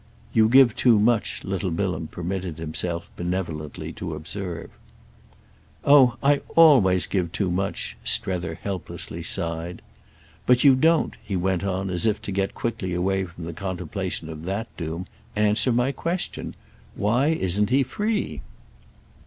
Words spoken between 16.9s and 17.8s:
Why isn't